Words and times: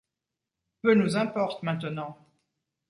Peu 0.81 0.95
nous 0.95 1.15
importe 1.15 1.61
maintenant! 1.61 2.17